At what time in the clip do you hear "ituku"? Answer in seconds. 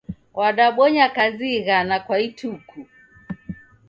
2.27-2.79